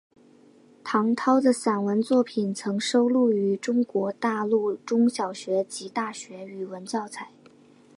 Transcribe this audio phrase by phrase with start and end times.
[0.83, 7.29] 唐弢的散文作品曾收录于中国大陆中小学及大学语文教材。